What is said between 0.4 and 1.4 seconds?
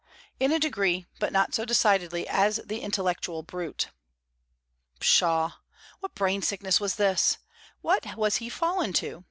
a degree, but